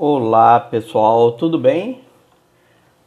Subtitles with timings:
[0.00, 2.02] Olá pessoal, tudo bem?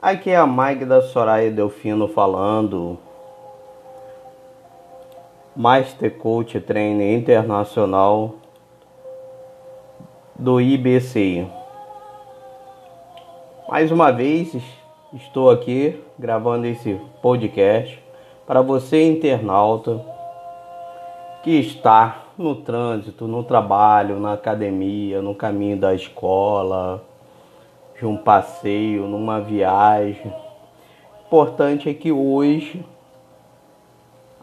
[0.02, 2.98] Aqui é a Magda Soraya Delfino falando.
[5.56, 8.36] Master Coach Trainer Internacional
[10.38, 11.50] do IBCI.
[13.70, 14.54] Mais uma vez
[15.14, 18.04] estou aqui gravando esse podcast
[18.46, 20.06] para você internauta
[21.42, 27.04] que está no trânsito, no trabalho, na academia, no caminho da escola,
[27.98, 30.34] de um passeio, numa viagem.
[31.26, 32.84] Importante é que hoje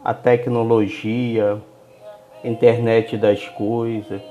[0.04, 1.60] a tecnologia,
[2.42, 4.22] a internet das coisas,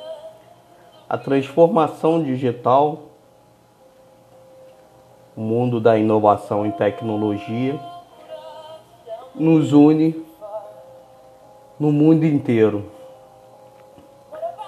[1.09, 3.03] a transformação digital,
[5.35, 7.79] o mundo da inovação e tecnologia
[9.35, 10.25] nos une
[11.79, 12.96] no mundo inteiro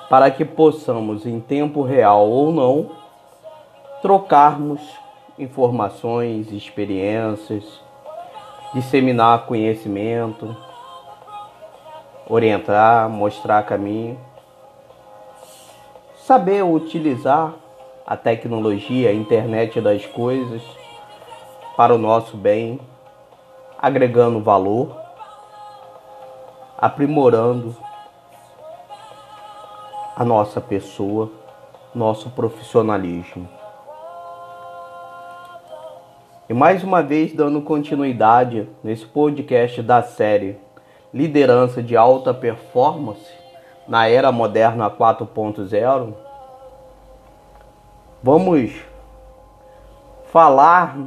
[0.09, 2.89] para que possamos, em tempo real ou não,
[4.01, 4.81] trocarmos
[5.37, 7.63] informações, experiências,
[8.73, 10.55] disseminar conhecimento,
[12.27, 14.19] orientar, mostrar caminho,
[16.25, 17.53] saber utilizar
[18.05, 20.63] a tecnologia, a internet das coisas
[21.77, 22.79] para o nosso bem,
[23.79, 24.95] agregando valor,
[26.77, 27.75] aprimorando
[30.19, 31.31] a nossa pessoa,
[31.95, 33.47] nosso profissionalismo.
[36.49, 40.59] E mais uma vez dando continuidade nesse podcast da série
[41.13, 43.31] Liderança de Alta Performance
[43.87, 46.13] na Era Moderna 4.0,
[48.21, 48.73] vamos
[50.25, 50.97] falar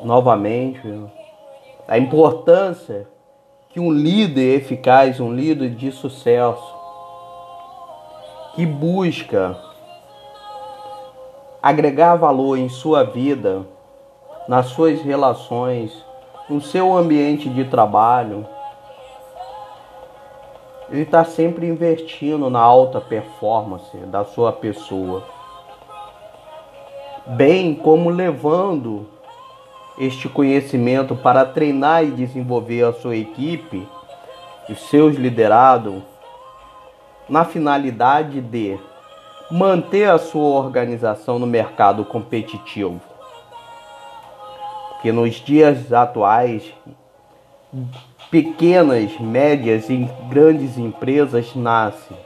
[0.00, 0.80] novamente
[1.88, 3.08] a importância
[3.68, 6.81] que um líder eficaz, um líder de sucesso,
[8.54, 9.56] que busca
[11.62, 13.62] agregar valor em sua vida,
[14.48, 15.92] nas suas relações,
[16.48, 18.46] no seu ambiente de trabalho,
[20.90, 25.22] ele está sempre investindo na alta performance da sua pessoa,
[27.28, 29.06] bem como levando
[29.98, 33.88] este conhecimento para treinar e desenvolver a sua equipe,
[34.68, 36.02] os seus liderados,
[37.32, 38.78] na finalidade de
[39.50, 43.00] manter a sua organização no mercado competitivo.
[45.00, 46.62] Que nos dias atuais,
[48.30, 52.18] pequenas, médias e grandes empresas nascem.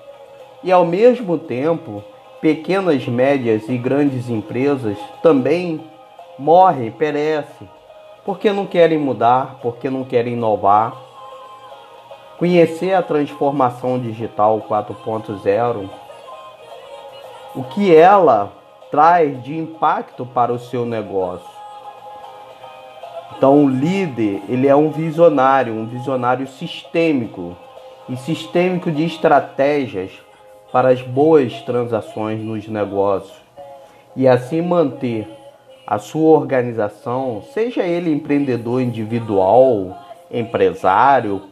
[0.65, 2.03] E ao mesmo tempo,
[2.41, 5.89] pequenas, médias e grandes empresas também
[6.37, 7.71] morrem, perecem,
[8.25, 11.06] porque não querem mudar, porque não querem inovar,
[12.39, 15.89] conhecer a transformação digital 4.0,
[17.55, 18.53] o que ela
[18.91, 21.57] traz de impacto para o seu negócio.
[23.37, 27.57] Então, o líder, ele é um visionário, um visionário sistêmico
[28.09, 30.11] e sistêmico de estratégias
[30.73, 33.37] para as boas transações nos negócios
[34.15, 35.29] e assim manter
[35.87, 39.97] a sua organização, seja ele empreendedor individual,
[40.31, 41.43] empresário,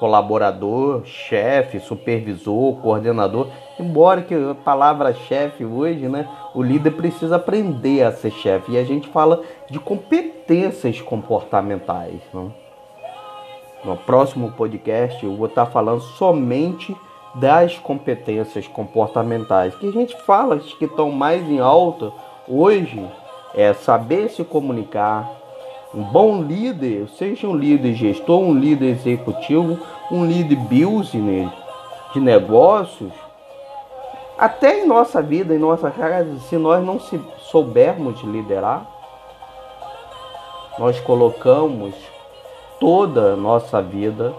[0.00, 3.48] colaborador, chefe, supervisor, coordenador.
[3.78, 8.72] Embora que a palavra chefe hoje, né, o líder precisa aprender a ser chefe.
[8.72, 12.20] E a gente fala de competências comportamentais.
[12.32, 12.50] Né?
[13.84, 16.96] No próximo podcast eu vou estar falando somente
[17.34, 22.12] das competências comportamentais, que a gente fala que estão mais em alta
[22.48, 23.06] hoje
[23.54, 25.30] é saber se comunicar,
[25.94, 29.78] um bom líder, seja um líder gestor, um líder executivo,
[30.10, 31.50] um líder business
[32.12, 33.12] de negócios,
[34.38, 38.86] até em nossa vida, em nossa casa, se nós não se soubermos liderar,
[40.78, 41.94] nós colocamos
[42.78, 44.32] toda a nossa vida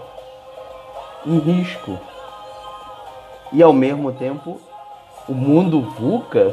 [1.24, 1.96] em risco.
[3.52, 4.58] E ao mesmo tempo,
[5.28, 6.52] o mundo VUCA,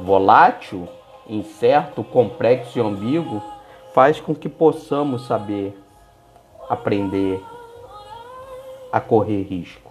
[0.00, 0.88] volátil,
[1.28, 3.40] incerto, complexo e ambíguo,
[3.94, 5.78] faz com que possamos saber
[6.68, 7.42] aprender
[8.90, 9.90] a correr risco,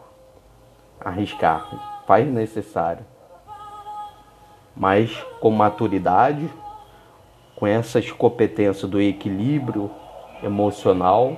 [0.99, 3.05] arriscar, faz necessário.
[4.75, 6.49] Mas com maturidade,
[7.55, 9.91] com essas competências do equilíbrio
[10.41, 11.37] emocional,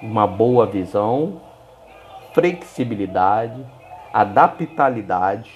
[0.00, 1.40] uma boa visão,
[2.32, 3.66] flexibilidade,
[4.12, 5.50] adaptabilidade,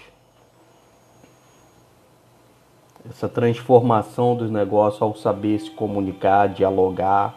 [3.08, 7.34] essa transformação dos negócios ao saber se comunicar, dialogar,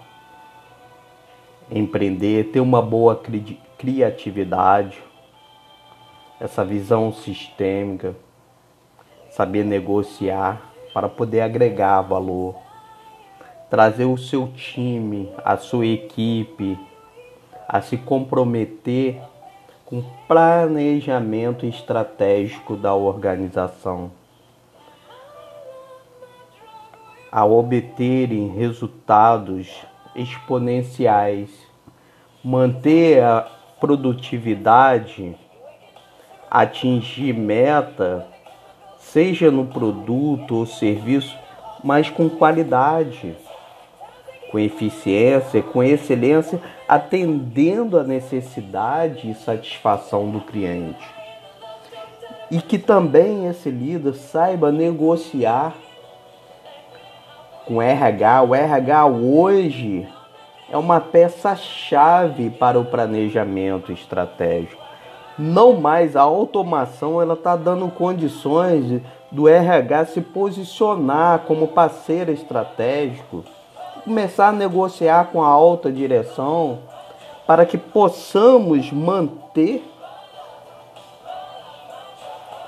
[1.70, 4.98] empreender, ter uma boa cri criatividade,
[6.40, 8.16] essa visão sistêmica,
[9.30, 12.56] saber negociar para poder agregar valor,
[13.70, 16.80] trazer o seu time, a sua equipe
[17.68, 19.22] a se comprometer
[19.86, 24.12] com planejamento estratégico da organização,
[27.32, 29.68] a obterem resultados
[30.16, 31.50] exponenciais,
[32.44, 33.48] manter a
[33.80, 35.36] produtividade,
[36.50, 38.26] atingir meta,
[38.98, 41.38] seja no produto ou serviço,
[41.84, 43.36] mas com qualidade,
[44.52, 51.06] com eficiência, com excelência, atendendo a necessidade e satisfação do cliente.
[52.50, 55.76] E que também esse líder saiba negociar
[57.68, 58.44] com RH.
[58.44, 60.08] O RH hoje
[60.72, 64.82] é uma peça-chave para o planejamento estratégico.
[65.38, 73.44] Não mais a automação, ela está dando condições do RH se posicionar como parceiro estratégico,
[74.04, 76.80] começar a negociar com a alta direção
[77.46, 79.84] para que possamos manter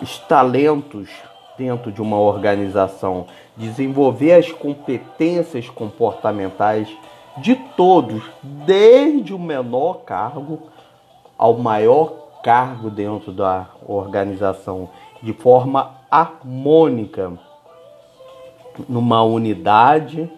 [0.02, 1.10] os talentos
[1.58, 3.26] dentro de uma organização,
[3.60, 6.88] desenvolver as competências comportamentais
[7.38, 10.70] de todos, desde o menor cargo
[11.38, 14.90] ao maior cargo dentro da organização,
[15.22, 17.38] de forma harmônica,
[18.88, 20.32] numa unidade,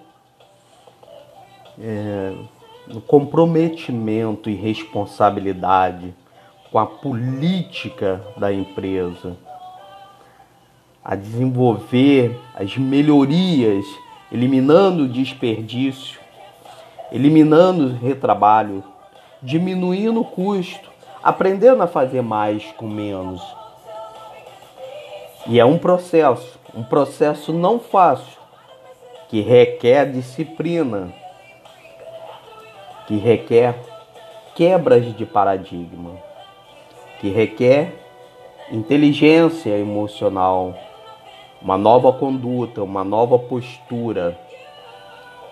[1.79, 2.33] é,
[2.87, 6.13] no comprometimento e responsabilidade
[6.71, 9.37] com a política da empresa
[11.03, 13.85] a desenvolver as melhorias,
[14.31, 16.19] eliminando desperdício,
[17.11, 18.83] eliminando retrabalho,
[19.41, 20.91] diminuindo o custo,
[21.23, 23.41] aprendendo a fazer mais com menos.
[25.47, 28.39] E é um processo, um processo não fácil,
[29.27, 31.11] que requer disciplina,
[33.07, 33.75] que requer
[34.55, 36.11] quebras de paradigma,
[37.19, 37.93] que requer
[38.71, 40.77] inteligência emocional
[41.61, 44.37] uma nova conduta, uma nova postura,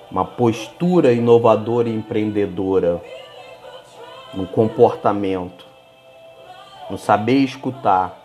[0.09, 2.99] uma postura inovadora e empreendedora
[4.33, 5.67] no comportamento,
[6.89, 8.17] no saber escutar,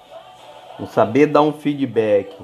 [0.78, 2.34] no saber dar um feedback.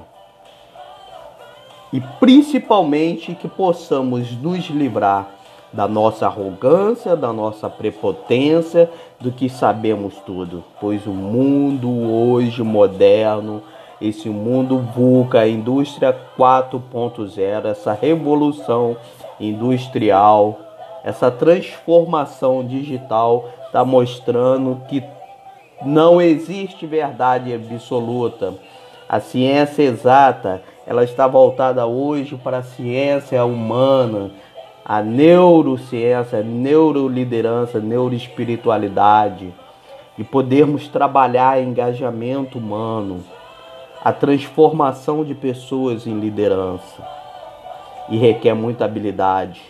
[1.91, 5.27] E principalmente que possamos nos livrar
[5.73, 13.63] da nossa arrogância, da nossa prepotência, do que sabemos tudo, pois o mundo hoje moderno
[14.01, 18.97] esse mundo VUCA, indústria 4.0, essa revolução
[19.39, 20.59] industrial,
[21.03, 25.03] essa transformação digital está mostrando que
[25.85, 28.55] não existe verdade absoluta.
[29.07, 34.31] A ciência exata, ela está voltada hoje para a ciência humana,
[34.83, 39.53] a neurociência, a neuroliderança, a neuroespiritualidade
[40.17, 43.23] e podermos trabalhar engajamento humano
[44.03, 47.07] a transformação de pessoas em liderança.
[48.09, 49.61] E requer muita habilidade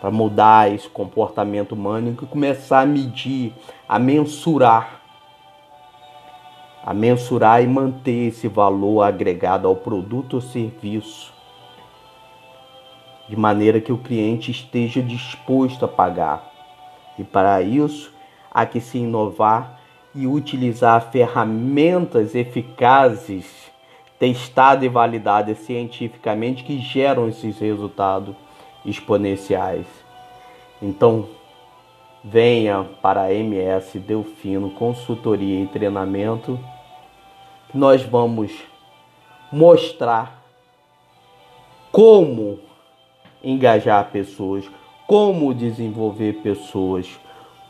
[0.00, 3.52] para mudar esse comportamento humano e começar a medir,
[3.88, 5.00] a mensurar,
[6.84, 11.32] a mensurar e manter esse valor agregado ao produto ou serviço,
[13.28, 16.48] de maneira que o cliente esteja disposto a pagar.
[17.18, 18.12] E para isso
[18.50, 19.77] há que se inovar
[20.14, 23.70] e utilizar ferramentas eficazes,
[24.18, 28.34] testadas e validadas cientificamente que geram esses resultados
[28.84, 29.86] exponenciais.
[30.80, 31.28] Então,
[32.22, 36.58] venha para a MS Delfino Consultoria e Treinamento,
[37.72, 38.52] nós vamos
[39.52, 40.42] mostrar
[41.92, 42.58] como
[43.42, 44.68] engajar pessoas,
[45.06, 47.18] como desenvolver pessoas,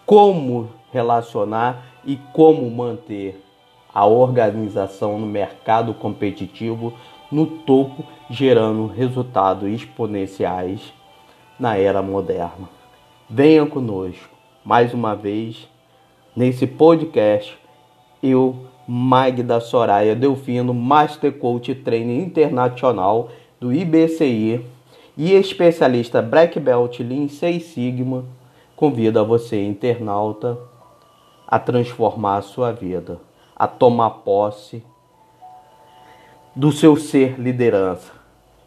[0.09, 3.45] como relacionar e como manter
[3.93, 6.95] a organização no mercado competitivo
[7.31, 10.95] no topo, gerando resultados exponenciais
[11.61, 12.71] na era moderna.
[13.29, 14.35] Venha conosco
[14.65, 15.69] mais uma vez
[16.35, 17.59] nesse podcast.
[18.23, 23.29] Eu, Magda Soraya Delfino, Master Coach Training Internacional
[23.61, 24.65] do IBCI
[25.19, 28.25] e especialista Black Belt Lean 6 Sigma,
[28.79, 30.57] convido a você, internauta,
[31.45, 33.21] a transformar a sua vida,
[33.57, 34.85] a tomar posse
[36.55, 38.13] do seu ser liderança,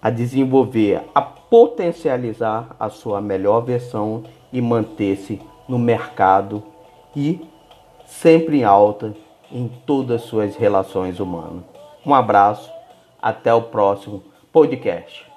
[0.01, 6.61] a desenvolver, a potencializar a sua melhor versão e manter-se no mercado
[7.15, 7.47] e
[8.05, 9.13] sempre em alta
[9.49, 11.63] em todas as suas relações humanas.
[12.05, 12.69] Um abraço,
[13.21, 15.30] até o próximo podcast.